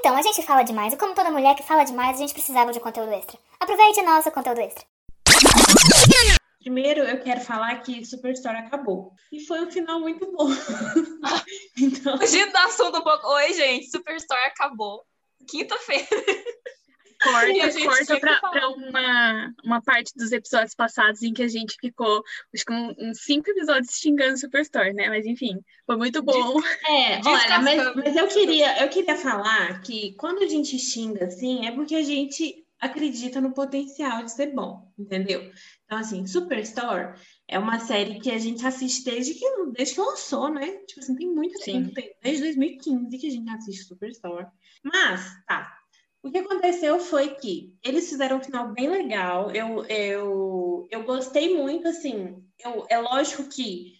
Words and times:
Então, 0.00 0.16
a 0.16 0.22
gente 0.22 0.40
fala 0.40 0.62
demais, 0.62 0.94
e 0.94 0.96
como 0.96 1.14
toda 1.14 1.30
mulher 1.30 1.54
que 1.54 1.62
fala 1.62 1.84
demais, 1.84 2.16
a 2.16 2.20
gente 2.20 2.32
precisava 2.32 2.72
de 2.72 2.80
conteúdo 2.80 3.12
extra. 3.12 3.38
Aproveite 3.60 4.00
nosso 4.00 4.30
conteúdo 4.30 4.58
extra. 4.58 4.82
Primeiro, 6.58 7.02
eu 7.02 7.20
quero 7.20 7.42
falar 7.42 7.82
que 7.82 8.02
Superstore 8.06 8.56
acabou. 8.56 9.12
E 9.30 9.40
foi 9.44 9.60
um 9.60 9.70
final 9.70 10.00
muito 10.00 10.24
bom. 10.32 10.48
então... 11.78 12.16
Fugindo 12.16 12.50
do 12.50 12.56
assunto 12.56 12.96
um 12.96 13.02
pouco. 13.02 13.26
Oi, 13.26 13.52
gente, 13.52 13.90
Superstore 13.90 14.40
acabou. 14.46 15.04
Quinta-feira. 15.46 16.06
Corta, 17.22 17.84
corta 17.84 18.20
pra, 18.20 18.40
pra, 18.40 18.68
uma, 18.70 19.54
uma 19.62 19.82
parte 19.82 20.12
dos 20.16 20.32
episódios 20.32 20.74
passados 20.74 21.22
em 21.22 21.34
que 21.34 21.42
a 21.42 21.48
gente 21.48 21.76
ficou, 21.78 22.22
acho 22.54 22.64
que 22.64 22.72
uns 22.72 23.22
cinco 23.22 23.50
episódios 23.50 23.98
xingando 23.98 24.38
Superstore, 24.38 24.94
né? 24.94 25.08
Mas 25.08 25.26
enfim, 25.26 25.58
foi 25.86 25.96
muito 25.96 26.22
bom. 26.22 26.58
É, 26.88 27.20
olha, 27.24 27.60
mas, 27.60 27.94
mas 27.94 28.16
eu, 28.16 28.26
queria, 28.26 28.82
eu 28.82 28.88
queria 28.88 29.16
falar 29.16 29.80
que 29.82 30.14
quando 30.16 30.42
a 30.42 30.48
gente 30.48 30.78
xinga 30.78 31.26
assim, 31.26 31.66
é 31.66 31.72
porque 31.72 31.94
a 31.94 32.02
gente 32.02 32.64
acredita 32.80 33.40
no 33.40 33.52
potencial 33.52 34.24
de 34.24 34.32
ser 34.32 34.54
bom, 34.54 34.90
entendeu? 34.98 35.52
Então, 35.84 35.98
assim, 35.98 36.26
Superstore 36.26 37.14
é 37.46 37.58
uma 37.58 37.78
série 37.78 38.18
que 38.18 38.30
a 38.30 38.38
gente 38.38 38.66
assiste 38.66 39.04
desde 39.04 39.34
que, 39.34 39.44
desde 39.72 39.94
que 39.94 40.00
lançou, 40.00 40.48
né? 40.48 40.66
Tipo 40.86 41.00
assim, 41.00 41.14
tem 41.14 41.28
muito 41.28 41.62
Sim. 41.62 41.90
tempo, 41.92 42.16
desde 42.22 42.44
2015 42.44 43.18
que 43.18 43.26
a 43.26 43.30
gente 43.30 43.50
assiste 43.50 43.84
Superstore. 43.84 44.46
Mas, 44.82 45.30
tá, 45.46 45.79
o 46.22 46.30
que 46.30 46.38
aconteceu 46.38 47.00
foi 47.00 47.34
que 47.34 47.74
eles 47.82 48.08
fizeram 48.08 48.38
um 48.38 48.42
final 48.42 48.72
bem 48.72 48.88
legal. 48.88 49.50
Eu, 49.52 49.84
eu, 49.86 50.86
eu 50.90 51.04
gostei 51.04 51.56
muito, 51.56 51.88
assim. 51.88 52.44
Eu, 52.58 52.86
é 52.90 52.98
lógico 52.98 53.48
que 53.48 53.94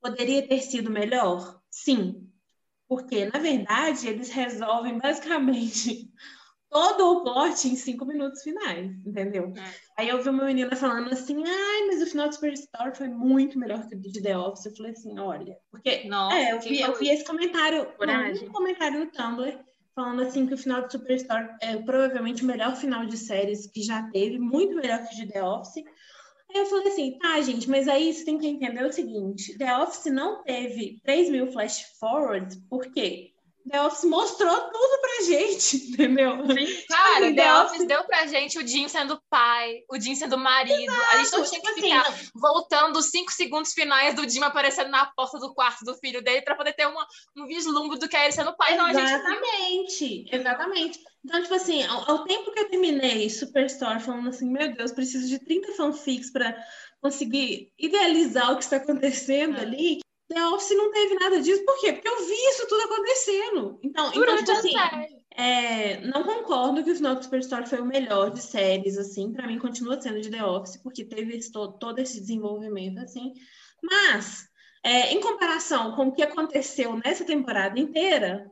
poderia 0.00 0.46
ter 0.46 0.60
sido 0.60 0.90
melhor, 0.90 1.60
sim. 1.70 2.30
Porque, 2.88 3.24
na 3.26 3.40
verdade, 3.40 4.06
eles 4.06 4.28
resolvem 4.30 4.98
basicamente 4.98 6.08
todo 6.70 7.12
o 7.12 7.24
plot 7.24 7.66
em 7.66 7.74
cinco 7.74 8.04
minutos 8.04 8.42
finais, 8.42 8.92
entendeu? 9.04 9.52
É. 9.56 9.74
Aí 9.98 10.08
eu 10.08 10.22
vi 10.22 10.28
uma 10.28 10.44
menina 10.44 10.76
falando 10.76 11.12
assim, 11.12 11.42
ai, 11.44 11.86
mas 11.86 12.02
o 12.02 12.06
final 12.06 12.28
de 12.28 12.36
Superstore 12.36 12.96
foi 12.96 13.08
muito 13.08 13.58
melhor 13.58 13.88
que 13.88 13.96
o 13.96 14.00
de 14.00 14.22
The 14.22 14.38
Office. 14.38 14.66
Eu 14.66 14.76
falei 14.76 14.92
assim, 14.92 15.18
olha, 15.18 15.56
porque 15.72 16.06
Nossa, 16.06 16.36
é, 16.36 16.52
eu, 16.52 16.60
vi, 16.60 16.80
eu 16.80 16.94
vi 16.96 17.08
esse 17.08 17.24
comentário, 17.24 17.88
um 18.44 18.52
comentário 18.52 19.00
no 19.00 19.10
Tumblr 19.10 19.58
falando 19.94 20.22
assim 20.22 20.46
que 20.46 20.54
o 20.54 20.58
final 20.58 20.82
de 20.82 20.92
Superstore 20.92 21.48
é 21.60 21.76
provavelmente 21.76 22.42
o 22.42 22.46
melhor 22.46 22.76
final 22.76 23.06
de 23.06 23.16
séries 23.16 23.66
que 23.66 23.82
já 23.82 24.02
teve, 24.10 24.38
muito 24.38 24.74
melhor 24.74 25.06
que 25.06 25.14
o 25.14 25.16
de 25.16 25.32
The 25.32 25.42
Office. 25.42 25.84
Aí 26.50 26.60
eu 26.60 26.66
falei 26.66 26.88
assim, 26.88 27.18
tá, 27.18 27.40
gente, 27.40 27.68
mas 27.68 27.88
aí 27.88 28.12
você 28.12 28.24
tem 28.24 28.38
que 28.38 28.46
entender 28.46 28.84
o 28.84 28.92
seguinte: 28.92 29.56
The 29.56 29.78
Office 29.78 30.12
não 30.12 30.42
teve 30.42 31.00
3 31.02 31.30
mil 31.30 31.50
flash 31.52 31.82
forwards, 31.98 32.56
por 32.68 32.86
quê? 32.92 33.33
The 33.70 33.80
Office 33.80 34.04
mostrou 34.04 34.54
tudo 34.54 35.00
pra 35.00 35.24
gente, 35.24 35.76
entendeu? 35.90 36.36
Cara, 36.88 37.26
The, 37.26 37.34
The 37.34 37.54
Office... 37.54 37.72
Office 37.72 37.86
deu 37.86 38.04
pra 38.04 38.26
gente 38.26 38.58
o 38.58 38.66
Jim 38.66 38.88
sendo 38.88 39.20
pai, 39.30 39.80
o 39.90 39.98
Jim 39.98 40.14
sendo 40.14 40.36
marido. 40.36 40.92
Exato, 40.92 41.12
a 41.12 41.16
gente 41.18 41.32
não 41.32 41.44
tinha 41.44 41.60
que 41.60 41.74
tipo 41.74 41.80
ficar 41.80 42.00
assim, 42.02 42.30
voltando 42.34 42.98
os 42.98 43.06
cinco 43.06 43.32
segundos 43.32 43.72
finais 43.72 44.14
do 44.14 44.28
Jim 44.28 44.42
aparecendo 44.42 44.90
na 44.90 45.06
porta 45.06 45.38
do 45.38 45.54
quarto 45.54 45.84
do 45.84 45.94
filho 45.94 46.22
dele 46.22 46.42
pra 46.42 46.54
poder 46.54 46.74
ter 46.74 46.86
uma, 46.86 47.06
um 47.36 47.46
vislumbre 47.46 47.98
do 47.98 48.08
que 48.08 48.16
é 48.16 48.24
ele 48.24 48.32
sendo 48.32 48.54
pai. 48.54 48.74
Exatamente, 48.74 49.98
gente... 49.98 50.34
exatamente. 50.34 51.00
Então, 51.24 51.40
tipo 51.40 51.54
assim, 51.54 51.82
ao, 51.84 52.10
ao, 52.10 52.24
tempo 52.24 52.52
que 52.52 52.60
eu 52.60 52.68
terminei 52.68 53.30
Superstore 53.30 54.00
falando 54.00 54.28
assim, 54.28 54.50
meu 54.50 54.74
Deus, 54.74 54.92
preciso 54.92 55.26
de 55.26 55.38
30 55.38 55.72
fanfics 55.72 56.30
pra 56.30 56.54
conseguir 57.00 57.72
idealizar 57.78 58.52
o 58.52 58.56
que 58.56 58.64
está 58.64 58.76
acontecendo 58.76 59.56
é. 59.56 59.60
ali, 59.60 60.03
The 60.28 60.46
Office 60.48 60.76
não 60.76 60.90
teve 60.90 61.14
nada 61.14 61.40
disso. 61.40 61.64
Por 61.64 61.78
quê? 61.80 61.92
Porque 61.92 62.08
eu 62.08 62.26
vi 62.26 62.34
isso 62.34 62.66
tudo 62.66 62.82
acontecendo. 62.82 63.78
Então, 63.82 64.10
então 64.14 64.36
tipo 64.38 64.52
assim, 64.52 64.72
é, 65.36 66.00
não 66.00 66.22
concordo 66.22 66.82
que 66.82 66.90
o 66.90 66.96
final 66.96 67.14
do 67.14 67.22
Superstore 67.22 67.68
foi 67.68 67.80
o 67.80 67.86
melhor 67.86 68.30
de 68.30 68.40
séries, 68.40 68.96
assim. 68.96 69.32
Para 69.32 69.46
mim, 69.46 69.58
continua 69.58 70.00
sendo 70.00 70.20
de 70.20 70.30
The 70.30 70.44
Office, 70.44 70.76
porque 70.78 71.04
teve 71.04 71.36
esse, 71.36 71.52
todo, 71.52 71.78
todo 71.78 71.98
esse 71.98 72.20
desenvolvimento, 72.20 72.98
assim. 72.98 73.34
Mas, 73.82 74.48
é, 74.82 75.12
em 75.12 75.20
comparação 75.20 75.94
com 75.94 76.08
o 76.08 76.12
que 76.12 76.22
aconteceu 76.22 76.96
nessa 77.04 77.24
temporada 77.24 77.78
inteira, 77.78 78.50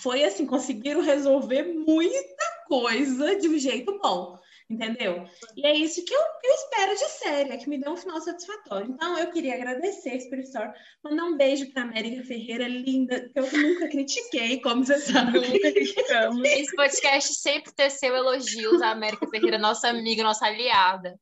foi 0.00 0.24
assim, 0.24 0.46
conseguiram 0.46 1.02
resolver 1.02 1.64
muita 1.64 2.64
coisa 2.66 3.36
de 3.36 3.48
um 3.48 3.58
jeito 3.58 3.98
bom 3.98 4.38
entendeu? 4.72 5.24
E 5.56 5.66
é 5.66 5.74
isso 5.74 6.04
que 6.04 6.14
eu, 6.14 6.20
que 6.40 6.46
eu 6.46 6.54
espero 6.54 6.94
de 6.94 7.08
série, 7.10 7.50
é 7.50 7.56
que 7.56 7.68
me 7.68 7.78
dê 7.78 7.88
um 7.88 7.96
final 7.96 8.20
satisfatório. 8.20 8.90
Então, 8.90 9.18
eu 9.18 9.30
queria 9.30 9.54
agradecer 9.54 10.20
Spirit 10.20 10.48
Store, 10.48 10.72
mandar 11.02 11.24
um 11.24 11.36
beijo 11.36 11.70
para 11.72 11.82
América 11.82 12.24
Ferreira, 12.24 12.66
linda, 12.66 13.28
que 13.28 13.38
eu 13.38 13.52
nunca 13.52 13.88
critiquei, 13.88 14.60
como 14.60 14.84
você 14.84 14.98
sabe, 14.98 15.38
nunca 15.38 15.72
criticamos. 15.72 16.44
Esse 16.44 16.74
podcast 16.74 17.34
sempre 17.34 17.72
teceu 17.72 18.14
elogios 18.14 18.80
à 18.82 18.90
América 18.90 19.26
Ferreira, 19.28 19.58
nossa 19.58 19.88
amiga, 19.88 20.22
nossa 20.22 20.46
aliada. 20.46 21.18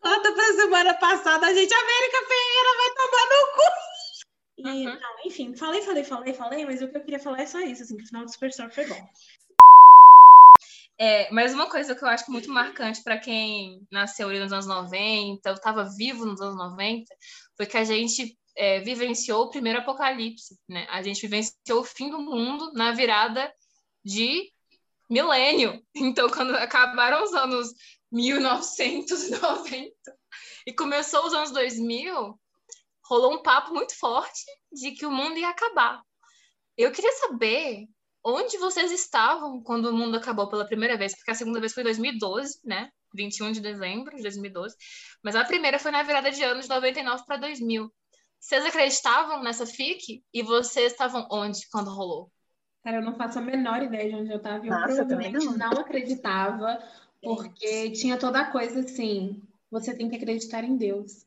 Conta 0.00 0.32
pra 0.32 0.44
semana 0.54 0.94
passada, 0.94 1.46
a 1.46 1.54
gente, 1.54 1.74
América 1.74 2.18
Ferreira 2.18 2.76
vai 2.78 2.94
tomar 2.94 3.26
no 3.26 3.52
cu! 3.54 3.94
E, 4.56 4.68
uhum. 4.68 4.84
não, 4.84 5.14
enfim, 5.26 5.54
falei, 5.56 5.82
falei, 5.82 6.04
falei, 6.04 6.32
falei, 6.32 6.64
mas 6.64 6.80
o 6.80 6.88
que 6.88 6.96
eu 6.96 7.02
queria 7.02 7.18
falar 7.18 7.42
é 7.42 7.46
só 7.46 7.60
isso, 7.60 7.82
assim, 7.82 7.96
que 7.96 8.04
o 8.04 8.06
final 8.06 8.24
do 8.24 8.32
Superstore 8.32 8.72
foi 8.72 8.86
bom. 8.86 9.08
É, 10.98 11.30
mas 11.32 11.52
uma 11.52 11.68
coisa 11.68 11.94
que 11.94 12.04
eu 12.04 12.08
acho 12.08 12.30
muito 12.30 12.50
marcante 12.50 13.02
para 13.02 13.18
quem 13.18 13.84
nasceu 13.90 14.28
ali 14.28 14.38
nos 14.38 14.52
anos 14.52 14.66
90, 14.66 15.48
eu 15.48 15.54
estava 15.54 15.84
vivo 15.96 16.24
nos 16.24 16.40
anos 16.40 16.56
90, 16.56 17.04
foi 17.56 17.66
que 17.66 17.76
a 17.76 17.84
gente 17.84 18.38
é, 18.56 18.80
vivenciou 18.80 19.44
o 19.44 19.50
primeiro 19.50 19.80
apocalipse, 19.80 20.56
né? 20.68 20.86
A 20.90 21.02
gente 21.02 21.20
vivenciou 21.22 21.80
o 21.80 21.84
fim 21.84 22.10
do 22.10 22.20
mundo 22.20 22.72
na 22.74 22.92
virada 22.92 23.52
de 24.04 24.52
milênio. 25.10 25.82
Então, 25.96 26.28
quando 26.28 26.54
acabaram 26.54 27.24
os 27.24 27.32
anos 27.34 27.72
1990 28.12 29.92
e 30.66 30.72
começou 30.72 31.26
os 31.26 31.34
anos 31.34 31.50
2000, 31.50 32.38
rolou 33.04 33.34
um 33.34 33.42
papo 33.42 33.72
muito 33.74 33.96
forte 33.98 34.44
de 34.72 34.92
que 34.92 35.06
o 35.06 35.10
mundo 35.10 35.38
ia 35.38 35.48
acabar. 35.48 36.02
Eu 36.76 36.90
queria 36.92 37.12
saber 37.12 37.86
onde 38.24 38.56
vocês 38.58 38.90
estavam 38.90 39.60
quando 39.62 39.86
o 39.86 39.92
mundo 39.92 40.16
acabou 40.16 40.48
pela 40.48 40.66
primeira 40.66 40.96
vez? 40.96 41.14
Porque 41.14 41.30
a 41.30 41.34
segunda 41.34 41.60
vez 41.60 41.72
foi 41.72 41.82
em 41.82 41.86
2012, 41.86 42.60
né? 42.64 42.90
21 43.14 43.52
de 43.52 43.60
dezembro 43.60 44.16
de 44.16 44.22
2012. 44.22 44.74
Mas 45.22 45.36
a 45.36 45.44
primeira 45.44 45.78
foi 45.78 45.90
na 45.90 46.02
virada 46.02 46.30
de 46.30 46.42
anos 46.42 46.64
de 46.64 46.70
99 46.70 47.24
para 47.26 47.36
2000. 47.36 47.92
Vocês 48.40 48.64
acreditavam 48.64 49.42
nessa 49.42 49.66
FIC? 49.66 50.22
E 50.32 50.42
vocês 50.42 50.92
estavam 50.92 51.26
onde 51.30 51.68
quando 51.70 51.90
rolou? 51.90 52.30
Cara, 52.82 52.98
eu 52.98 53.02
não 53.02 53.14
faço 53.14 53.38
a 53.38 53.42
menor 53.42 53.82
ideia 53.82 54.10
de 54.10 54.14
onde 54.16 54.30
eu 54.30 54.36
estava. 54.36 54.64
Eu 54.64 54.70
Nossa, 54.70 54.86
provavelmente 54.96 55.44
não. 55.46 55.56
não 55.56 55.72
acreditava, 55.80 56.78
porque 57.22 57.90
tinha 57.92 58.18
toda 58.18 58.40
a 58.40 58.50
coisa 58.50 58.80
assim: 58.80 59.42
você 59.70 59.96
tem 59.96 60.10
que 60.10 60.16
acreditar 60.16 60.62
em 60.64 60.76
Deus. 60.76 61.24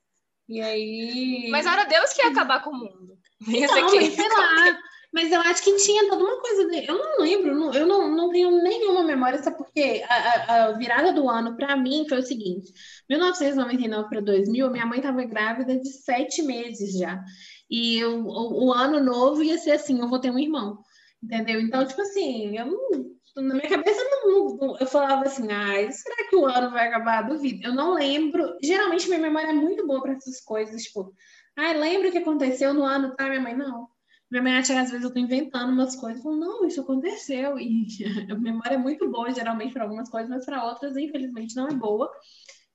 E 0.47 0.61
aí. 0.61 1.49
Mas 1.49 1.65
era 1.65 1.85
Deus 1.85 2.13
que 2.13 2.21
ia 2.21 2.29
acabar 2.29 2.63
com 2.63 2.69
o 2.69 2.77
mundo. 2.77 3.17
Então, 3.47 3.89
sei 3.89 4.29
lá. 4.29 4.79
Mas 5.13 5.31
eu 5.31 5.39
acho 5.41 5.63
que 5.63 5.75
tinha 5.77 6.09
toda 6.09 6.23
uma 6.23 6.41
coisa. 6.41 6.67
De... 6.67 6.85
Eu 6.85 6.97
não 6.97 7.19
lembro, 7.19 7.73
eu 7.73 7.87
não, 7.87 8.15
não 8.15 8.29
tenho 8.29 8.51
nenhuma 8.61 9.03
memória, 9.03 9.41
sabe 9.41 9.57
porque 9.57 10.03
a, 10.07 10.15
a, 10.15 10.65
a 10.65 10.71
virada 10.73 11.13
do 11.13 11.29
ano, 11.29 11.55
para 11.55 11.75
mim, 11.77 12.05
foi 12.07 12.19
o 12.19 12.23
seguinte: 12.23 12.71
1999 13.09 14.09
para 14.09 14.21
2000, 14.21 14.69
minha 14.69 14.85
mãe 14.85 14.99
estava 14.99 15.23
grávida 15.23 15.79
de 15.79 15.89
sete 15.89 16.41
meses 16.43 16.97
já. 16.97 17.23
E 17.69 17.97
eu, 17.97 18.25
o, 18.25 18.67
o, 18.67 18.73
ano 18.73 18.99
novo 19.03 19.43
ia 19.43 19.57
ser 19.57 19.71
assim: 19.71 19.99
eu 19.99 20.09
vou 20.09 20.19
ter 20.19 20.31
um 20.31 20.39
irmão. 20.39 20.79
Entendeu? 21.23 21.59
Então, 21.61 21.85
tipo 21.85 22.01
assim, 22.01 22.57
eu 22.57 22.65
não. 22.65 23.17
Na 23.37 23.53
minha 23.53 23.69
cabeça, 23.69 24.03
não, 24.23 24.77
eu 24.79 24.87
falava 24.87 25.23
assim, 25.23 25.51
ai, 25.51 25.91
será 25.91 26.27
que 26.27 26.35
o 26.35 26.47
ano 26.47 26.71
vai 26.71 26.87
acabar? 26.87 27.21
Duvido. 27.21 27.67
Eu 27.67 27.73
não 27.73 27.93
lembro. 27.93 28.57
Geralmente, 28.63 29.07
minha 29.07 29.19
memória 29.21 29.49
é 29.49 29.53
muito 29.53 29.85
boa 29.85 30.01
para 30.01 30.13
essas 30.13 30.41
coisas, 30.41 30.81
tipo, 30.83 31.13
ai, 31.55 31.77
lembra 31.77 32.09
o 32.09 32.11
que 32.11 32.17
aconteceu 32.17 32.73
no 32.73 32.83
ano, 32.83 33.15
tá? 33.15 33.29
Minha 33.29 33.41
mãe, 33.41 33.55
não 33.55 33.87
minha 34.29 34.43
mãe 34.43 34.57
acha 34.57 34.73
que 34.73 34.79
às 34.79 34.91
vezes 34.91 35.05
eu 35.05 35.13
tô 35.13 35.19
inventando 35.19 35.71
umas 35.71 35.95
coisas. 35.95 36.21
Falo, 36.21 36.35
não, 36.35 36.65
isso 36.65 36.81
aconteceu. 36.81 37.57
E 37.59 37.87
a 38.31 38.35
memória 38.35 38.75
é 38.75 38.77
muito 38.77 39.09
boa, 39.09 39.31
geralmente, 39.31 39.73
para 39.73 39.83
algumas 39.83 40.09
coisas, 40.09 40.29
mas 40.29 40.45
para 40.45 40.65
outras, 40.65 40.97
infelizmente, 40.97 41.55
não 41.55 41.67
é 41.67 41.73
boa. 41.73 42.11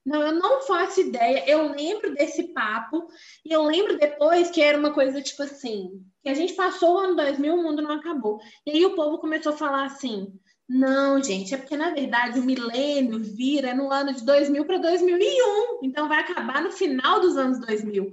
Não, 0.05 0.21
eu 0.21 0.33
não 0.33 0.61
faço 0.61 1.01
ideia. 1.01 1.43
Eu 1.49 1.71
lembro 1.71 2.13
desse 2.13 2.53
papo, 2.53 3.07
e 3.45 3.53
eu 3.53 3.63
lembro 3.63 3.97
depois 3.97 4.49
que 4.51 4.61
era 4.61 4.77
uma 4.77 4.93
coisa 4.93 5.21
tipo 5.21 5.43
assim: 5.43 6.03
que 6.21 6.29
a 6.29 6.33
gente 6.33 6.53
passou 6.53 6.95
o 6.95 6.99
ano 6.99 7.15
2000, 7.15 7.53
o 7.55 7.63
mundo 7.63 7.81
não 7.81 7.91
acabou. 7.91 8.39
E 8.65 8.71
aí 8.71 8.85
o 8.85 8.95
povo 8.95 9.17
começou 9.19 9.53
a 9.53 9.57
falar 9.57 9.85
assim: 9.85 10.27
não, 10.67 11.21
gente, 11.23 11.53
é 11.53 11.57
porque 11.57 11.77
na 11.77 11.91
verdade 11.91 12.39
o 12.39 12.43
milênio 12.43 13.19
vira 13.19 13.73
no 13.73 13.91
ano 13.91 14.13
de 14.13 14.25
2000 14.25 14.65
para 14.65 14.77
2001, 14.77 15.79
então 15.83 16.07
vai 16.07 16.19
acabar 16.19 16.61
no 16.63 16.71
final 16.71 17.19
dos 17.21 17.37
anos 17.37 17.59
2000. 17.59 18.11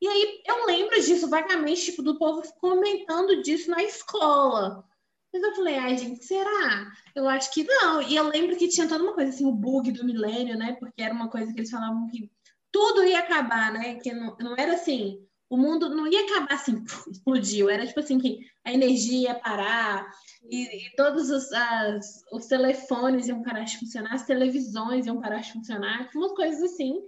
E 0.00 0.06
aí 0.06 0.42
eu 0.46 0.66
lembro 0.66 1.00
disso 1.00 1.28
vagamente, 1.28 1.86
tipo, 1.86 2.02
do 2.02 2.18
povo 2.18 2.42
comentando 2.58 3.42
disso 3.42 3.70
na 3.70 3.82
escola. 3.82 4.84
Mas 5.32 5.42
eu 5.42 5.54
falei, 5.54 5.76
ai, 5.76 5.98
gente, 5.98 6.24
será? 6.24 6.92
Eu 7.14 7.28
acho 7.28 7.52
que 7.52 7.64
não. 7.64 8.00
E 8.02 8.16
eu 8.16 8.24
lembro 8.28 8.56
que 8.56 8.68
tinha 8.68 8.88
toda 8.88 9.02
uma 9.02 9.14
coisa 9.14 9.30
assim, 9.30 9.46
o 9.46 9.52
bug 9.52 9.92
do 9.92 10.04
milênio, 10.04 10.56
né? 10.56 10.76
Porque 10.78 11.02
era 11.02 11.14
uma 11.14 11.28
coisa 11.28 11.52
que 11.52 11.60
eles 11.60 11.70
falavam 11.70 12.08
que 12.08 12.30
tudo 12.72 13.04
ia 13.04 13.18
acabar, 13.18 13.72
né? 13.72 13.96
Que 13.96 14.12
não, 14.12 14.36
não 14.38 14.54
era 14.56 14.74
assim, 14.74 15.26
o 15.48 15.56
mundo 15.56 15.88
não 15.88 16.06
ia 16.06 16.24
acabar 16.24 16.54
assim, 16.54 16.84
explodiu. 17.10 17.70
Era 17.70 17.86
tipo 17.86 18.00
assim 18.00 18.18
que 18.18 18.40
a 18.64 18.72
energia 18.72 19.30
ia 19.30 19.34
parar 19.34 20.10
e, 20.44 20.86
e 20.86 20.96
todos 20.96 21.30
os, 21.30 21.52
as, 21.52 22.24
os 22.32 22.46
telefones 22.46 23.28
iam 23.28 23.42
parar 23.42 23.64
de 23.64 23.78
funcionar, 23.78 24.14
as 24.14 24.26
televisões 24.26 25.06
iam 25.06 25.20
parar 25.20 25.40
de 25.40 25.52
funcionar, 25.52 26.10
umas 26.14 26.32
coisas 26.32 26.62
assim 26.62 27.00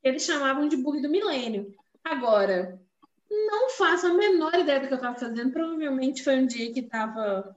que 0.00 0.08
eles 0.08 0.24
chamavam 0.24 0.68
de 0.68 0.76
bug 0.76 1.00
do 1.00 1.08
milênio. 1.08 1.74
Agora, 2.04 2.80
não 3.30 3.70
faço 3.70 4.06
a 4.06 4.14
menor 4.14 4.54
ideia 4.54 4.80
do 4.80 4.86
que 4.86 4.92
eu 4.92 4.98
estava 4.98 5.18
fazendo. 5.18 5.52
Provavelmente 5.52 6.22
foi 6.22 6.36
um 6.36 6.46
dia 6.46 6.72
que 6.72 6.80
estava 6.80 7.56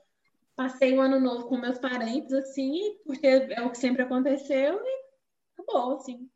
passei 0.55 0.97
o 0.97 1.01
ano 1.01 1.19
novo 1.19 1.47
com 1.47 1.57
meus 1.57 1.77
parentes, 1.77 2.33
assim, 2.33 2.97
porque 3.05 3.27
é 3.27 3.61
o 3.61 3.69
que 3.69 3.77
sempre 3.77 4.01
aconteceu 4.01 4.81
e 4.83 5.01
acabou, 5.53 5.97
assim 5.97 6.27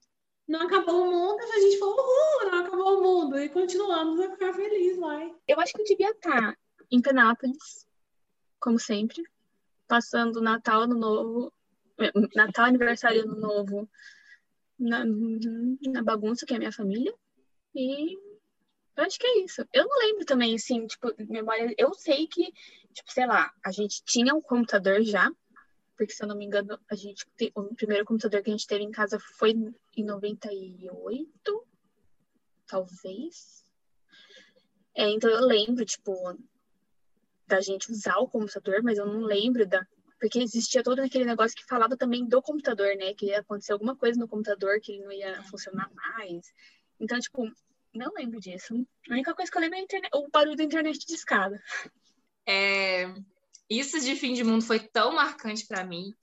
não 0.51 0.63
acabou 0.63 1.03
o 1.03 1.11
mundo, 1.11 1.39
a 1.39 1.59
gente 1.61 1.79
falou, 1.79 1.95
uhul, 1.95 2.51
não 2.51 2.59
acabou 2.59 2.99
o 2.99 3.01
mundo. 3.01 3.39
E 3.39 3.47
continuamos 3.47 4.19
a 4.19 4.29
ficar 4.31 4.53
felizes 4.53 4.97
lá. 4.97 5.17
Eu 5.47 5.59
acho 5.61 5.73
que 5.73 5.81
eu 5.81 5.85
devia 5.85 6.11
estar 6.11 6.57
em 6.91 7.01
Penápolis, 7.01 7.87
como 8.59 8.77
sempre, 8.77 9.23
passando 9.87 10.41
Natal, 10.41 10.81
Ano 10.81 10.97
Novo, 10.97 11.53
Natal, 12.35 12.65
aniversário, 12.65 13.23
Ano 13.23 13.39
Novo, 13.39 13.89
na, 14.77 15.05
na 15.05 16.03
bagunça 16.03 16.45
que 16.45 16.53
é 16.53 16.57
a 16.57 16.59
minha 16.59 16.71
família. 16.71 17.13
E 17.75 18.13
eu 18.97 19.03
acho 19.03 19.17
que 19.17 19.27
é 19.27 19.39
isso. 19.39 19.65
Eu 19.73 19.85
não 19.85 19.99
lembro 19.99 20.25
também, 20.25 20.55
assim, 20.55 20.85
tipo, 20.85 21.13
memória. 21.29 21.73
Eu 21.77 21.93
sei 21.93 22.27
que, 22.27 22.51
tipo, 22.93 23.11
sei 23.11 23.25
lá, 23.25 23.51
a 23.63 23.71
gente 23.71 24.03
tinha 24.03 24.33
um 24.35 24.41
computador 24.41 25.01
já, 25.01 25.31
porque 25.97 26.13
se 26.13 26.23
eu 26.23 26.27
não 26.27 26.35
me 26.35 26.45
engano, 26.45 26.79
a 26.89 26.95
gente 26.95 27.25
o 27.55 27.75
primeiro 27.75 28.05
computador 28.05 28.41
que 28.41 28.49
a 28.49 28.53
gente 28.53 28.67
teve 28.67 28.83
em 28.83 28.91
casa 28.91 29.19
foi 29.37 29.53
em 29.95 30.03
98, 30.03 31.67
talvez. 32.67 33.65
É, 34.95 35.09
então 35.09 35.29
eu 35.29 35.45
lembro, 35.45 35.85
tipo, 35.85 36.13
da 37.47 37.61
gente 37.61 37.91
usar 37.91 38.17
o 38.17 38.27
computador, 38.27 38.81
mas 38.83 38.97
eu 38.97 39.05
não 39.05 39.21
lembro 39.21 39.65
da. 39.65 39.85
Porque 40.19 40.39
existia 40.39 40.83
todo 40.83 40.99
aquele 40.99 41.25
negócio 41.25 41.57
que 41.57 41.65
falava 41.65 41.97
também 41.97 42.27
do 42.27 42.41
computador, 42.41 42.95
né? 42.95 43.13
Que 43.13 43.27
ia 43.27 43.39
acontecer 43.39 43.73
alguma 43.73 43.95
coisa 43.95 44.19
no 44.19 44.27
computador 44.27 44.79
que 44.79 44.91
ele 44.91 45.03
não 45.03 45.11
ia 45.11 45.41
funcionar 45.43 45.89
mais. 45.93 46.53
Então, 47.01 47.19
tipo, 47.19 47.51
não 47.93 48.13
lembro 48.13 48.39
disso. 48.39 48.75
A 49.09 49.13
única 49.13 49.33
coisa 49.33 49.51
que 49.51 49.57
eu 49.57 49.61
lembro 49.61 49.77
é 49.77 49.81
internet, 49.81 50.11
o 50.13 50.29
barulho 50.29 50.55
da 50.55 50.63
internet 50.63 51.05
de 51.05 51.13
escada. 51.13 51.61
É, 52.47 53.11
isso 53.69 53.99
de 53.99 54.15
fim 54.15 54.33
de 54.33 54.43
mundo 54.43 54.63
foi 54.63 54.79
tão 54.79 55.13
marcante 55.13 55.65
para 55.65 55.83
mim. 55.83 56.13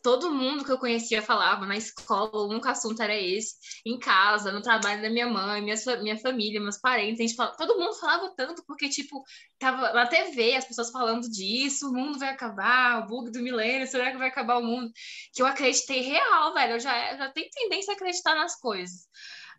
Todo 0.00 0.32
mundo 0.32 0.64
que 0.64 0.70
eu 0.70 0.78
conhecia 0.78 1.20
falava 1.20 1.66
na 1.66 1.76
escola, 1.76 2.30
o 2.32 2.48
único 2.48 2.68
assunto 2.68 3.02
era 3.02 3.16
esse. 3.16 3.56
Em 3.84 3.98
casa, 3.98 4.52
no 4.52 4.62
trabalho 4.62 5.02
da 5.02 5.10
minha 5.10 5.26
mãe, 5.26 5.60
minha, 5.60 5.74
minha 6.00 6.16
família, 6.16 6.60
meus 6.60 6.78
parentes. 6.78 7.18
A 7.18 7.26
gente 7.26 7.34
falava, 7.34 7.56
todo 7.56 7.78
mundo 7.78 7.94
falava 7.94 8.32
tanto, 8.36 8.64
porque, 8.64 8.88
tipo, 8.88 9.24
tava 9.58 9.92
na 9.92 10.06
TV 10.06 10.54
as 10.54 10.64
pessoas 10.64 10.90
falando 10.90 11.28
disso, 11.28 11.90
o 11.90 11.92
mundo 11.92 12.16
vai 12.16 12.28
acabar, 12.28 13.02
o 13.02 13.06
bug 13.06 13.32
do 13.32 13.42
milênio, 13.42 13.88
será 13.88 14.12
que 14.12 14.18
vai 14.18 14.28
acabar 14.28 14.58
o 14.58 14.64
mundo? 14.64 14.90
Que 15.34 15.42
eu 15.42 15.46
acreditei 15.46 16.00
real, 16.00 16.54
velho. 16.54 16.74
Eu 16.74 16.80
já, 16.80 17.16
já 17.16 17.28
tenho 17.32 17.50
tendência 17.50 17.92
a 17.92 17.96
acreditar 17.96 18.36
nas 18.36 18.54
coisas. 18.58 19.08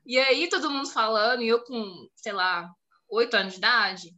E 0.10 0.18
aí, 0.18 0.50
todo 0.50 0.72
mundo 0.72 0.90
falando, 0.90 1.44
e 1.44 1.48
eu 1.50 1.64
com, 1.64 2.10
sei 2.16 2.32
lá, 2.32 2.68
oito 3.12 3.38
anos 3.38 3.54
de 3.54 3.60
idade, 3.60 4.10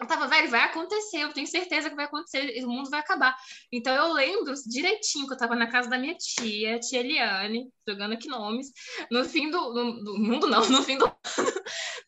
eu 0.00 0.06
tava, 0.06 0.26
velho, 0.26 0.48
vai 0.48 0.62
acontecer, 0.62 1.18
eu 1.18 1.32
tenho 1.34 1.46
certeza 1.46 1.90
que 1.90 1.94
vai 1.94 2.06
acontecer, 2.06 2.64
o 2.64 2.68
mundo 2.70 2.88
vai 2.88 3.00
acabar. 3.00 3.36
Então 3.70 3.94
eu 3.94 4.14
lembro 4.14 4.54
direitinho 4.66 5.26
que 5.26 5.34
eu 5.34 5.36
tava 5.36 5.54
na 5.54 5.70
casa 5.70 5.90
da 5.90 5.98
minha 5.98 6.14
tia, 6.16 6.80
tia 6.80 7.00
Eliane, 7.00 7.70
jogando 7.86 8.14
aqui 8.14 8.28
nomes, 8.28 8.68
no 9.10 9.26
fim 9.26 9.50
do, 9.50 9.74
no, 9.74 10.02
do 10.02 10.18
mundo 10.18 10.46
não, 10.46 10.64
no 10.70 10.82
fim 10.82 10.96
do 10.96 11.06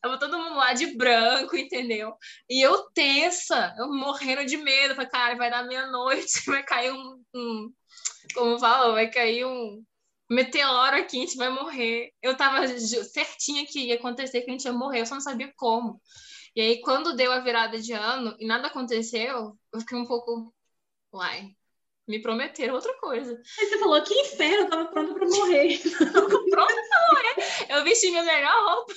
tava 0.00 0.19
todo 0.19 0.38
mundo 0.38 0.56
lá 0.56 0.72
de 0.72 0.96
branco, 0.96 1.54
entendeu? 1.54 2.14
E 2.48 2.64
eu 2.64 2.90
tensa, 2.94 3.75
eu 3.78 3.93
morrendo 3.93 4.46
de 4.46 4.56
medo, 4.56 4.94
falei, 4.94 5.10
cara, 5.10 5.37
vai 5.37 5.50
dar 5.50 5.66
meia-noite, 5.66 6.46
vai 6.48 6.62
cair 6.62 6.93
um, 6.93 7.22
um 7.34 7.70
como 8.34 8.58
fala, 8.58 8.94
vai 8.94 9.10
cair 9.10 9.44
um 9.44 9.84
meteoro 10.28 10.96
aqui, 10.96 11.19
a 11.19 11.20
gente 11.20 11.37
vai 11.37 11.49
morrer. 11.49 12.12
Eu 12.23 12.37
tava 12.37 12.67
certinha 12.69 13.67
que 13.67 13.87
ia 13.87 13.94
acontecer, 13.96 14.43
que 14.43 14.50
a 14.50 14.52
gente 14.52 14.64
ia 14.64 14.73
morrer, 14.73 15.00
eu 15.00 15.06
só 15.06 15.14
não 15.14 15.20
sabia 15.20 15.52
como. 15.56 16.00
E 16.55 16.61
aí, 16.61 16.81
quando 16.81 17.14
deu 17.14 17.32
a 17.32 17.40
virada 17.40 17.78
de 17.78 17.93
ano 17.93 18.34
e 18.38 18.46
nada 18.46 18.69
aconteceu, 18.69 19.58
eu 19.73 19.81
fiquei 19.81 19.99
um 19.99 20.06
pouco. 20.06 20.55
Uai, 21.12 21.50
me 22.08 22.23
prometeram 22.23 22.75
outra 22.75 22.94
coisa. 22.99 23.40
Aí 23.58 23.67
você 23.67 23.78
falou 23.78 24.02
que 24.02 24.14
inferno, 24.14 24.64
eu 24.64 24.70
tava 24.70 24.87
pronta 24.87 25.14
pra 25.14 25.26
morrer. 25.26 25.78
pronta 26.50 26.75
pra 26.75 27.08
morrer. 27.12 27.67
Eu 27.69 27.84
vesti 27.84 28.11
minha 28.11 28.22
melhor 28.22 28.64
roupa. 28.64 28.94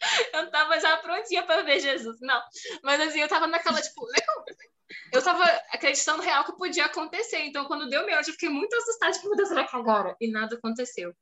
Eu 0.32 0.48
tava 0.52 0.78
já 0.78 0.96
prontinha 0.98 1.42
pra 1.44 1.62
ver 1.62 1.80
Jesus. 1.80 2.18
Não. 2.20 2.40
Mas 2.84 3.00
assim, 3.00 3.18
eu 3.18 3.26
tava 3.26 3.48
naquela, 3.48 3.82
tipo, 3.82 4.06
eu 5.12 5.22
tava 5.22 5.44
acreditando 5.70 6.22
real 6.22 6.44
que 6.44 6.56
podia 6.56 6.86
acontecer. 6.86 7.38
Então, 7.40 7.66
quando 7.66 7.88
deu 7.88 8.04
meia 8.06 8.18
eu 8.18 8.24
fiquei 8.24 8.48
muito 8.48 8.74
assustada, 8.76 9.12
tipo, 9.12 9.28
meu 9.28 9.36
Deus, 9.36 9.48
será 9.48 9.66
que 9.66 9.76
agora? 9.76 10.16
E 10.20 10.30
nada 10.30 10.56
aconteceu. 10.56 11.14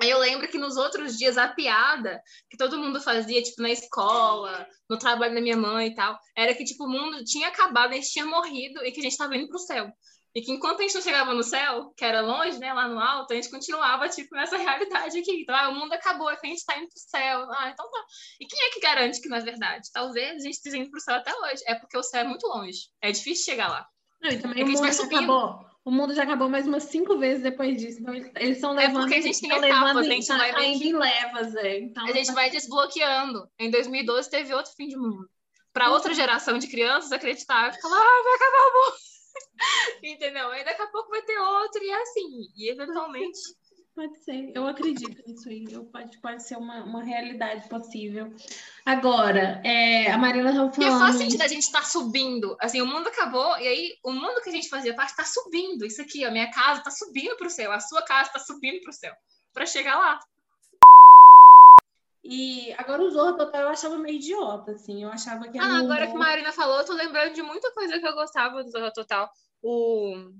Aí 0.00 0.10
eu 0.10 0.18
lembro 0.18 0.48
que 0.48 0.58
nos 0.58 0.76
outros 0.76 1.16
dias 1.16 1.38
a 1.38 1.48
piada 1.48 2.20
que 2.50 2.56
todo 2.56 2.78
mundo 2.78 3.00
fazia, 3.00 3.42
tipo, 3.42 3.62
na 3.62 3.70
escola, 3.70 4.66
no 4.88 4.98
trabalho 4.98 5.34
da 5.34 5.40
minha 5.40 5.56
mãe 5.56 5.88
e 5.88 5.94
tal, 5.94 6.18
era 6.36 6.54
que, 6.54 6.64
tipo, 6.64 6.84
o 6.84 6.90
mundo 6.90 7.22
tinha 7.24 7.48
acabado, 7.48 7.92
a 7.92 7.94
gente 7.94 8.10
tinha 8.10 8.26
morrido 8.26 8.84
e 8.84 8.90
que 8.90 9.00
a 9.00 9.02
gente 9.02 9.12
estava 9.12 9.36
indo 9.36 9.48
pro 9.48 9.58
céu. 9.58 9.92
E 10.34 10.40
que 10.40 10.50
enquanto 10.50 10.80
a 10.80 10.82
gente 10.82 10.94
não 10.94 11.02
chegava 11.02 11.34
no 11.34 11.42
céu, 11.42 11.92
que 11.96 12.04
era 12.04 12.22
longe, 12.22 12.58
né, 12.58 12.72
lá 12.72 12.88
no 12.88 12.98
alto, 12.98 13.32
a 13.32 13.36
gente 13.36 13.50
continuava, 13.50 14.08
tipo, 14.08 14.34
nessa 14.34 14.56
realidade 14.58 15.18
aqui. 15.18 15.42
Então, 15.42 15.54
ah, 15.54 15.68
o 15.68 15.74
mundo 15.74 15.92
acabou, 15.92 16.30
é 16.30 16.36
que 16.36 16.46
a 16.46 16.50
gente 16.50 16.58
está 16.58 16.76
indo 16.78 16.88
pro 16.88 16.98
céu. 16.98 17.46
Ah, 17.52 17.70
então 17.70 17.90
tá. 17.90 18.04
E 18.40 18.46
quem 18.46 18.66
é 18.66 18.70
que 18.70 18.80
garante 18.80 19.20
que 19.20 19.28
não 19.28 19.36
é 19.36 19.40
verdade? 19.40 19.88
Talvez 19.92 20.36
a 20.36 20.44
gente 20.44 20.54
esteja 20.54 20.78
indo 20.78 20.90
pro 20.90 21.00
céu 21.00 21.16
até 21.16 21.32
hoje. 21.32 21.62
É 21.66 21.74
porque 21.74 21.96
o 21.96 22.02
céu 22.02 22.22
é 22.22 22.24
muito 22.24 22.46
longe. 22.46 22.88
É 23.00 23.12
difícil 23.12 23.44
chegar 23.44 23.68
lá. 23.68 23.86
Não, 24.22 24.30
e 24.30 24.38
também 24.38 24.62
é 24.62 24.64
o 24.64 24.68
mundo 24.68 24.86
acabou 24.86 25.72
o 25.84 25.90
mundo 25.90 26.14
já 26.14 26.22
acabou 26.22 26.48
mais 26.48 26.66
umas 26.66 26.84
cinco 26.84 27.18
vezes 27.18 27.42
depois 27.42 27.76
disso. 27.76 28.00
Então, 28.00 28.14
eles 28.14 28.56
estão 28.56 28.72
levando. 28.72 28.98
É 28.98 29.00
porque 29.00 29.14
a 29.16 29.20
gente 29.20 29.40
tem 29.40 29.50
etapas, 29.50 29.96
a 29.96 30.02
gente 30.04 30.28
vai 30.28 30.52
meio 30.52 30.78
que... 30.78 30.88
em 30.88 30.96
levas, 30.96 31.54
é. 31.56 31.80
Então, 31.80 32.04
a 32.04 32.12
gente 32.12 32.28
tá... 32.28 32.34
vai 32.34 32.50
desbloqueando. 32.50 33.48
Em 33.58 33.70
2012 33.70 34.30
teve 34.30 34.54
outro 34.54 34.72
fim 34.76 34.86
de 34.86 34.96
mundo. 34.96 35.28
Para 35.72 35.90
outra 35.90 36.10
uhum. 36.10 36.14
geração 36.14 36.58
de 36.58 36.68
crianças 36.68 37.10
acreditar, 37.10 37.72
ficar 37.72 37.88
lá, 37.88 37.96
ah, 37.96 38.22
vai 38.24 38.34
acabar 38.34 38.58
o 38.58 38.84
mundo. 38.84 39.11
Entendeu? 40.02 40.50
Aí 40.50 40.64
daqui 40.64 40.82
a 40.82 40.86
pouco 40.88 41.10
vai 41.10 41.22
ter 41.22 41.38
outro, 41.38 41.82
e 41.82 41.90
é 41.90 42.02
assim. 42.02 42.48
E 42.56 42.70
eventualmente 42.70 43.38
Pode 43.94 44.24
ser, 44.24 44.52
eu 44.54 44.66
acredito 44.66 45.22
nisso 45.26 45.50
aí. 45.50 45.66
Eu, 45.70 45.84
pode, 45.84 46.18
pode 46.18 46.42
ser 46.42 46.56
uma, 46.56 46.82
uma 46.82 47.04
realidade 47.04 47.68
possível. 47.68 48.32
Agora, 48.86 49.60
é, 49.64 50.10
a 50.10 50.16
Marina 50.16 50.48
estava 50.48 50.72
falando. 50.72 50.96
E 50.96 50.98
faz 50.98 51.16
sentido 51.16 51.42
a 51.42 51.48
gente 51.48 51.64
estar 51.64 51.82
tá 51.82 51.86
subindo. 51.86 52.56
Assim, 52.58 52.80
o 52.80 52.86
mundo 52.86 53.08
acabou, 53.08 53.58
e 53.58 53.68
aí 53.68 53.92
o 54.02 54.12
mundo 54.12 54.40
que 54.42 54.48
a 54.48 54.52
gente 54.52 54.68
fazia 54.70 54.94
parte 54.94 55.10
está 55.10 55.24
subindo. 55.24 55.84
Isso 55.84 56.00
aqui, 56.00 56.24
a 56.24 56.30
minha 56.30 56.50
casa 56.50 56.78
está 56.78 56.90
subindo 56.90 57.36
para 57.36 57.46
o 57.46 57.50
céu, 57.50 57.70
a 57.70 57.80
sua 57.80 58.02
casa 58.02 58.28
está 58.28 58.38
subindo 58.38 58.80
para 58.80 58.90
o 58.90 58.94
céu, 58.94 59.12
para 59.52 59.66
chegar 59.66 59.98
lá. 59.98 60.18
E 62.24 62.72
agora 62.78 63.02
o 63.02 63.10
Zorro 63.10 63.36
Total 63.36 63.62
eu 63.62 63.68
achava 63.68 63.98
meio 63.98 64.16
idiota, 64.16 64.72
assim. 64.72 65.02
Eu 65.02 65.10
achava 65.10 65.48
que. 65.48 65.58
Ah, 65.58 65.78
agora 65.78 66.06
que 66.06 66.14
a 66.14 66.18
Marina 66.18 66.52
falou, 66.52 66.78
eu 66.78 66.84
tô 66.84 66.92
lembrando 66.92 67.34
de 67.34 67.42
muita 67.42 67.72
coisa 67.72 67.98
que 67.98 68.06
eu 68.06 68.14
gostava 68.14 68.62
do 68.62 68.70
Zorro 68.70 68.92
Total. 68.92 69.28
O 69.60 70.30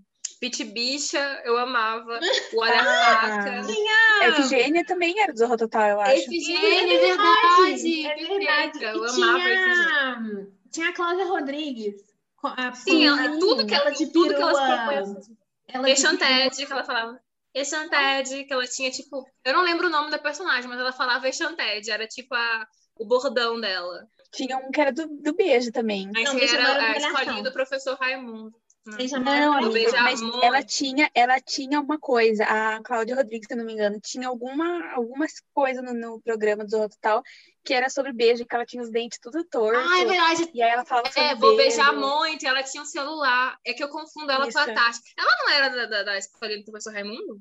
Pit 0.41 0.63
Bicha, 0.65 1.43
eu 1.45 1.59
amava. 1.59 2.21
O 2.53 2.61
Olha 2.61 2.81
ah, 2.81 2.85
Faca. 2.85 3.63
Tinha... 3.67 4.29
Efigênia 4.29 4.85
também 4.85 5.19
era 5.21 5.33
do 5.33 5.39
Zorro 5.39 5.57
Total, 5.57 5.89
eu 5.89 6.01
acho. 6.01 6.23
Efigênia, 6.23 6.95
é 6.95 6.99
verdade. 6.99 8.07
É 8.07 8.15
verdade. 8.15 8.85
Eu 8.85 9.05
amava 9.05 9.39
tinha... 9.39 10.47
Tinha 10.71 10.89
a 10.89 10.93
Cláudia 10.93 11.27
Rodrigues. 11.27 12.13
A 12.43 12.73
Sim, 12.75 13.07
ela, 13.07 13.39
tudo 13.39 13.67
que 13.67 13.75
ela, 13.75 13.93
tudo 13.93 14.35
que 14.35 14.43
ela 14.43 14.55
se 14.55 15.07
propôs. 15.07 15.31
Ela 15.69 15.91
Exanted, 15.91 16.67
que 16.67 16.73
ela 16.73 16.85
falava. 16.85 17.21
Exanted, 17.55 18.45
que 18.45 18.53
ela 18.53 18.67
tinha, 18.67 18.91
tipo... 18.91 19.25
Eu 19.45 19.53
não 19.53 19.63
lembro 19.63 19.87
o 19.87 19.91
nome 19.91 20.11
da 20.11 20.19
personagem, 20.19 20.69
mas 20.69 20.79
ela 20.79 20.93
falava 20.93 21.29
Exanted. 21.29 21.91
Era, 21.91 22.07
tipo, 22.07 22.35
a, 22.35 22.67
o 22.97 23.07
bordão 23.07 23.61
dela. 23.61 24.07
Tinha 24.33 24.57
um 24.57 24.71
que 24.71 24.81
era 24.81 24.93
do, 24.93 25.07
do 25.09 25.35
beijo 25.35 25.71
também. 25.71 26.11
Aí 26.17 26.25
não, 26.25 26.39
era 26.39 26.93
a 26.93 26.97
escolinha 26.97 27.43
do 27.43 27.53
professor 27.53 27.97
Raimundo. 27.99 28.55
Não, 28.85 29.53
amiga, 29.53 30.03
mas 30.03 30.21
ela 30.43 30.61
tinha, 30.63 31.09
ela 31.15 31.41
tinha 31.41 31.81
uma 31.81 31.99
coisa, 32.01 32.45
a 32.45 32.83
Cláudia 32.83 33.15
Rodrigues, 33.15 33.47
se 33.47 33.55
não 33.55 33.65
me 33.65 33.75
engano, 33.75 34.01
tinha 34.01 34.27
alguma, 34.27 34.93
algumas 34.93 35.35
coisas 35.55 35.85
no, 35.85 35.95
no 35.95 36.21
programa 36.21 36.65
do 36.65 36.71
Zorro 36.71 36.89
Total 36.89 37.23
que 37.65 37.73
era 37.73 37.89
sobre 37.89 38.13
beijo, 38.13 38.45
que 38.45 38.55
ela 38.55 38.67
tinha 38.67 38.83
os 38.83 38.91
dentes 38.91 39.21
tudo 39.21 39.45
tortos. 39.45 39.81
Ah, 39.89 40.01
é 40.01 40.05
verdade. 40.05 40.51
E 40.53 40.63
aí 40.63 40.71
ela 40.71 40.85
falava 40.85 41.07
sobre 41.13 41.29
É, 41.29 41.35
vou 41.37 41.57
beijo. 41.57 41.77
beijar 41.77 41.95
muito, 41.95 42.43
e 42.43 42.49
ela 42.49 42.63
tinha 42.63 42.83
um 42.83 42.87
celular. 42.87 43.57
É 43.65 43.73
que 43.73 43.85
eu 43.85 43.89
confundo 43.89 44.33
ela 44.33 44.49
Isso. 44.49 44.59
com 44.59 44.71
a 44.71 44.75
Tati. 44.75 45.01
Ela 45.17 45.31
não 45.39 45.51
era 45.51 45.69
da, 45.69 45.87
da, 45.87 46.03
da 46.03 46.19
escola 46.19 46.57
do 46.57 46.65
professor 46.65 46.93
Raimundo? 46.93 47.41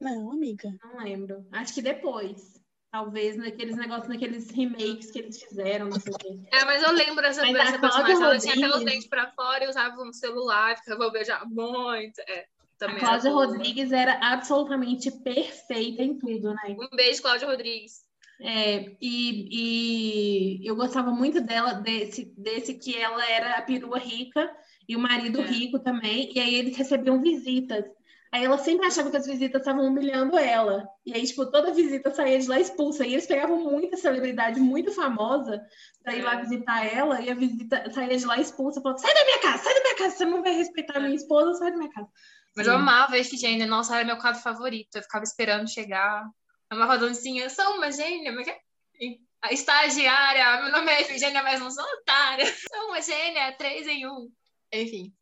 Não, 0.00 0.30
amiga. 0.30 0.72
Não 0.82 1.02
lembro. 1.02 1.46
Acho 1.50 1.74
que 1.74 1.82
depois. 1.82 2.62
Talvez 2.94 3.36
naqueles 3.36 3.76
negócios, 3.76 4.06
naqueles 4.06 4.48
remakes 4.52 5.10
que 5.10 5.18
eles 5.18 5.42
fizeram, 5.42 5.86
não 5.86 5.98
sei 5.98 6.12
o 6.12 6.16
quê. 6.16 6.28
É, 6.52 6.64
mas 6.64 6.80
eu 6.80 6.92
lembro 6.92 7.22
dessa, 7.22 7.42
mas 7.42 7.52
dessa 7.52 7.76
personagem. 7.80 8.22
Ela 8.22 8.38
tinha 8.38 8.68
até 8.68 8.76
os 8.76 8.84
dentes 8.84 9.08
pra 9.08 9.32
fora 9.32 9.64
e 9.64 9.68
usava 9.68 10.00
um 10.00 10.12
celular, 10.12 10.78
ficava 10.78 11.10
beijar 11.10 11.44
muito. 11.44 12.20
É, 12.20 12.46
também 12.78 12.98
a 12.98 13.00
Cláudia 13.00 13.32
Rodrigues 13.32 13.90
era 13.90 14.12
absolutamente 14.22 15.10
perfeita 15.10 16.04
em 16.04 16.16
tudo, 16.16 16.54
né? 16.54 16.76
Um 16.78 16.94
beijo, 16.94 17.20
Cláudia 17.20 17.48
Rodrigues. 17.48 18.04
É, 18.40 18.92
e, 19.02 20.60
e 20.60 20.64
eu 20.64 20.76
gostava 20.76 21.10
muito 21.10 21.40
dela, 21.40 21.72
desse, 21.72 22.32
desse 22.38 22.74
que 22.74 22.96
ela 22.96 23.28
era 23.28 23.58
a 23.58 23.62
perua 23.62 23.98
rica 23.98 24.48
e 24.88 24.94
o 24.94 25.00
marido 25.00 25.40
É. 25.40 25.46
rico 25.46 25.80
também, 25.80 26.30
e 26.32 26.38
aí 26.38 26.54
eles 26.54 26.76
recebiam 26.76 27.20
visitas. 27.20 27.86
Aí 28.34 28.44
ela 28.44 28.58
sempre 28.58 28.84
achava 28.84 29.12
que 29.12 29.16
as 29.16 29.26
visitas 29.26 29.60
estavam 29.60 29.86
humilhando 29.86 30.36
ela. 30.36 30.84
E 31.06 31.14
aí, 31.14 31.24
tipo, 31.24 31.46
toda 31.52 31.72
visita 31.72 32.12
saía 32.12 32.36
de 32.40 32.48
lá 32.48 32.58
expulsa. 32.58 33.06
E 33.06 33.12
eles 33.12 33.28
pegavam 33.28 33.58
muita 33.58 33.96
celebridade 33.96 34.58
muito 34.58 34.90
famosa 34.90 35.62
pra 36.02 36.16
ir 36.16 36.22
lá 36.22 36.34
É. 36.34 36.40
visitar 36.42 36.84
ela, 36.84 37.20
e 37.20 37.30
a 37.30 37.34
visita 37.36 37.88
saía 37.92 38.16
de 38.16 38.24
lá 38.26 38.36
expulsa, 38.40 38.80
falando: 38.82 38.98
sai 38.98 39.14
da 39.14 39.24
minha 39.24 39.38
casa, 39.40 39.62
sai 39.62 39.74
da 39.74 39.80
minha 39.82 39.96
casa, 39.96 40.16
você 40.16 40.24
não 40.24 40.42
vai 40.42 40.52
respeitar 40.52 40.96
a 40.96 41.00
minha 41.00 41.14
esposa, 41.14 41.54
sai 41.60 41.70
da 41.70 41.76
minha 41.76 41.92
casa. 41.92 42.08
Mas 42.56 42.66
Sim. 42.66 42.72
eu 42.72 42.76
amava 42.76 43.16
esse 43.16 43.36
gênio, 43.36 43.68
nossa, 43.68 43.94
era 43.94 44.04
meu 44.04 44.16
quadro 44.18 44.40
favorito. 44.42 44.96
Eu 44.96 45.02
ficava 45.02 45.22
esperando 45.22 45.70
chegar. 45.70 46.24
Eu 46.70 46.76
amava 46.76 46.94
a 46.94 46.96
dancinha, 46.96 47.48
sou 47.48 47.76
uma 47.76 47.92
gênia, 47.92 48.32
mas 48.32 48.46
que- 48.46 49.20
a 49.42 49.52
estagiária, 49.52 50.62
meu 50.62 50.72
nome 50.72 50.90
é 50.90 51.02
Efigênia, 51.02 51.40
mas 51.42 51.60
não 51.60 51.70
sou 51.70 51.84
otária. 51.84 52.44
Sou 52.74 52.88
uma 52.88 53.00
gênia, 53.00 53.52
três 53.56 53.86
em 53.86 54.08
um. 54.08 54.28
Enfim. 54.72 55.12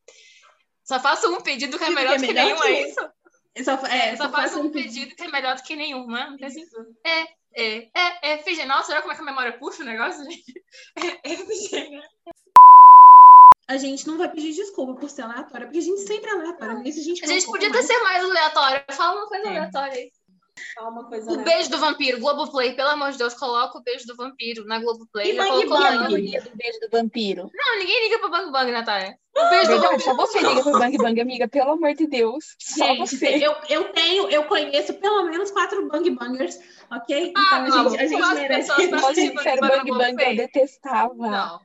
Só 0.85 0.99
faço 1.01 1.33
um 1.33 1.41
pedido 1.41 1.79
que 1.79 1.85
é 1.85 1.87
Que 1.89 1.95
melhor 1.95 2.15
é 2.15 2.19
do 2.19 2.21
que 2.27 2.33
melhor 2.33 2.45
nenhum, 2.47 2.61
que 2.61 2.67
é 2.69 2.71
um. 2.71 2.89
isso? 2.89 3.11
Eu 3.55 3.65
só, 3.65 3.73
é, 3.87 4.09
É, 4.09 4.17
só 4.17 4.31
faço 4.31 4.61
um 4.61 4.71
pedido 4.71 5.15
que 5.15 5.23
é 5.23 5.29
melhor 5.29 5.57
do 5.57 5.63
que 5.63 5.77
nenhum, 5.77 6.07
né? 6.07 6.27
Não 6.31 6.37
tem 6.37 6.47
assim, 6.47 6.65
é, 7.05 7.21
é, 7.55 7.89
é, 8.23 8.35
Efigênia. 8.35 8.67
Nossa, 8.75 8.93
olha 8.93 9.03
como 9.03 9.13
é 9.13 9.17
que 9.17 9.23
a 9.23 9.27
memória 9.27 9.59
puxa 9.59 9.83
o 9.83 9.87
negócio, 9.87 10.25
gente. 10.25 10.43
É, 10.97 11.33
Efigênia. 11.33 12.03
A 13.69 13.77
gente 13.77 14.07
não 14.07 14.19
vai 14.19 14.29
pedir 14.29 14.53
desculpa 14.53 14.95
por 15.01 15.09
ser 15.09 15.23
aleatória, 15.23 15.67
porque 15.67 15.79
a 15.79 15.83
gente 15.83 16.01
sempre 16.01 16.29
é 16.29 16.33
aleatória. 16.33 16.79
A 16.79 16.85
gente, 16.91 17.25
A 17.25 17.29
gente 17.29 17.47
podia 17.47 17.71
ter 17.71 17.83
ser 17.83 17.99
mais 18.01 18.23
aleatório. 18.23 18.85
Fala 18.91 19.21
uma 19.21 19.29
coisa 19.29 19.47
É. 19.47 19.49
aleatória 19.49 19.93
aí. 19.95 20.13
Fala 20.75 20.91
uma 20.91 21.05
coisa 21.05 21.31
O 21.31 21.45
beijo 21.45 21.71
do 21.71 21.79
vampiro, 21.79 22.21
Globoplay, 22.21 22.75
pelo 22.75 22.91
amor 22.91 23.13
de 23.13 23.19
Deus, 23.19 23.35
coloca 23.35 23.79
o 23.79 23.83
beijo 23.83 24.07
do 24.07 24.17
vampiro 24.17 24.65
na 24.65 24.79
Globoplay. 24.79 25.33
E 25.33 25.37
Bang 25.37 25.67
Bang? 25.67 26.09
do 26.09 26.57
beijo 26.57 26.81
do 26.81 26.89
vampiro. 26.91 27.51
Não, 27.55 27.79
ninguém 27.79 28.05
liga 28.05 28.19
pro 28.19 28.31
Bang 28.31 28.51
Bang, 28.51 28.71
Natália. 28.71 29.17
O 29.37 29.49
beijo 29.49 29.71
do 29.71 29.81
vampiro. 29.81 30.01
só 30.01 30.15
você 30.15 30.39
liga 30.41 30.63
pro 30.63 30.73
Bang 30.73 30.99
Bang, 30.99 31.21
amiga. 31.21 31.49
Pelo 31.49 31.73
amor 31.73 31.95
de 31.95 32.07
Deus. 32.07 32.57
Só 32.59 32.87
Gente, 32.87 32.99
você. 32.99 33.45
eu, 33.45 33.55
eu 33.69 33.93
tenho, 33.93 34.29
eu 34.29 34.45
conheço 34.45 34.95
pelo 34.95 35.25
menos 35.25 35.51
quatro 35.51 35.89
Bang 35.89 36.09
Bangers, 36.11 36.59
ok? 36.91 37.29
Então 37.31 37.43
Ah, 37.43 37.57
a 37.57 37.69
não, 37.69 37.91
gente, 37.91 38.01
a 38.01 38.07
gente 38.07 38.35
merece. 38.35 38.91
Nossa, 38.91 39.15
sério, 39.15 39.61
Bang 39.61 39.91
Bang 39.91 40.23
eu 40.23 40.37
detestava. 40.37 41.15
Não. 41.15 41.61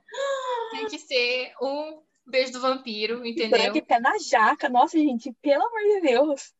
Tem 0.71 0.87
que 0.87 0.99
ser 0.99 1.53
um 1.61 2.01
beijo 2.25 2.51
do 2.51 2.61
vampiro, 2.61 3.25
entendeu? 3.25 3.83
pé 3.83 3.99
na 3.99 4.17
jaca. 4.17 4.69
Nossa, 4.69 4.97
gente, 4.97 5.33
pelo 5.41 5.65
amor 5.65 5.81
de 5.81 6.01
Deus. 6.01 6.53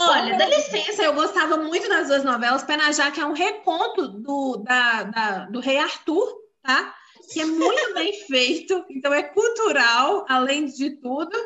Olha, 0.00 0.36
dá 0.36 0.46
licença, 0.46 1.02
eu 1.02 1.14
gostava 1.14 1.56
muito 1.58 1.88
das 1.88 2.08
duas 2.08 2.24
novelas. 2.24 2.62
Pé 2.64 2.76
na 2.76 2.90
Jaca 2.92 3.20
é 3.20 3.26
um 3.26 3.32
reconto 3.32 4.08
do, 4.08 4.56
da, 4.58 5.02
da- 5.04 5.44
do 5.46 5.60
Rei 5.60 5.78
Arthur, 5.78 6.26
tá? 6.62 6.94
Que 7.32 7.40
é 7.40 7.44
muito 7.44 7.94
bem 7.94 8.12
feito, 8.26 8.84
então 8.90 9.12
é 9.12 9.22
cultural, 9.22 10.24
além 10.28 10.66
de 10.66 10.90
tudo. 11.00 11.36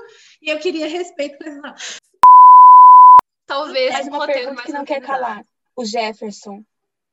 E 0.42 0.50
eu 0.50 0.58
queria 0.58 0.88
respeito 0.88 1.38
com 1.38 1.44
essa 1.50 1.74
Talvez 3.46 3.92
Mais 3.92 4.06
um 4.06 4.10
uma 4.10 4.26
pergunta 4.26 4.62
que 4.62 4.72
não 4.72 4.84
quer 4.84 5.00
calar. 5.00 5.44
O 5.76 5.84
Jefferson, 5.84 6.64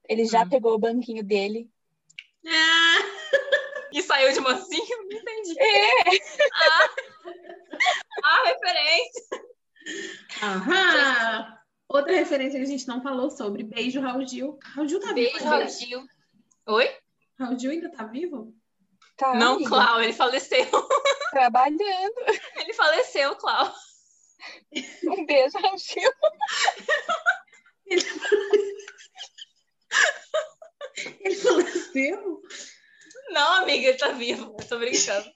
ele 0.09 0.25
já 0.25 0.43
Hum. 0.43 0.49
pegou 0.49 0.73
o 0.73 0.79
banquinho 0.79 1.23
dele. 1.23 1.69
Ah, 2.47 2.97
E 3.93 4.01
saiu 4.01 4.33
de 4.33 4.39
mansinho? 4.39 5.03
Não 5.07 5.19
entendi. 5.19 5.55
É. 5.59 6.01
Ah, 6.55 6.89
ah 8.23 8.43
referência. 8.45 9.45
Aham. 10.41 11.57
Outra 11.87 12.13
referência 12.13 12.59
que 12.59 12.65
a 12.65 12.69
gente 12.69 12.87
não 12.87 13.01
falou 13.03 13.29
sobre, 13.29 13.63
beijo 13.63 14.01
Raul 14.01 14.25
Gil. 14.25 14.57
Raul 14.63 14.87
Gil 14.87 14.99
tá 14.99 15.13
Beijo, 15.13 15.33
vivo? 15.33 15.45
Raul 15.45 15.61
ainda? 15.61 15.71
Gil. 15.71 16.05
Oi? 16.67 16.97
Raul 17.39 17.59
Gil 17.59 17.71
ainda 17.71 17.91
tá 17.91 18.05
vivo? 18.05 18.55
Tá, 19.15 19.35
Não, 19.35 19.55
amiga, 19.55 19.69
Clau, 19.69 20.01
ele 20.01 20.13
faleceu. 20.13 20.65
Trabalhando. 21.31 21.79
Ele 22.57 22.73
faleceu, 22.73 23.35
Clau. 23.35 23.73
Um 25.03 25.25
beijo, 25.25 25.57
Angel. 25.57 26.13
Ele 31.19 31.35
faleceu? 31.35 32.41
Não, 33.31 33.53
amiga, 33.61 33.89
ele 33.89 33.97
tá 33.97 34.09
vivo. 34.09 34.55
Eu 34.59 34.67
tô 34.67 34.77
brincando. 34.79 35.31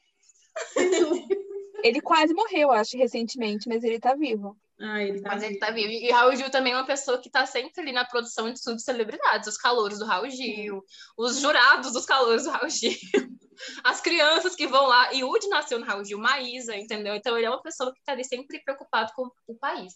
Ele 1.87 2.01
quase 2.01 2.33
morreu, 2.33 2.71
acho, 2.71 2.97
recentemente, 2.97 3.69
mas 3.69 3.81
ele 3.83 3.97
tá 3.99 4.13
vivo. 4.13 4.57
Ah, 4.79 5.01
ele 5.01 5.21
tá 5.21 5.29
Mas 5.29 5.41
ele 5.41 5.53
vivo. 5.53 5.65
tá 5.65 5.71
vivo. 5.71 5.89
E 5.89 6.11
Raul 6.11 6.35
Gil 6.35 6.49
também 6.51 6.73
é 6.73 6.75
uma 6.75 6.85
pessoa 6.85 7.17
que 7.17 7.29
tá 7.29 7.45
sempre 7.45 7.81
ali 7.81 7.91
na 7.91 8.05
produção 8.05 8.51
de 8.51 8.61
subcelebridades. 8.61 9.47
Os 9.47 9.57
calouros 9.57 9.97
do 9.97 10.05
Raul 10.05 10.29
Gil, 10.29 10.83
os 11.17 11.39
jurados 11.39 11.93
dos 11.93 12.05
calouros 12.05 12.43
do 12.43 12.51
Raul 12.51 12.69
Gil, 12.69 12.91
as 13.83 14.01
crianças 14.01 14.55
que 14.55 14.67
vão 14.67 14.85
lá. 14.85 15.13
E 15.13 15.23
Woody 15.23 15.47
nasceu 15.47 15.79
no 15.79 15.85
Raul 15.85 16.03
Gil, 16.03 16.19
Maísa, 16.19 16.75
entendeu? 16.75 17.15
Então 17.15 17.37
ele 17.37 17.47
é 17.47 17.49
uma 17.49 17.61
pessoa 17.61 17.93
que 17.93 18.03
tá 18.03 18.11
ali 18.11 18.25
sempre 18.25 18.59
preocupado 18.59 19.11
com 19.15 19.31
o 19.47 19.55
país. 19.55 19.93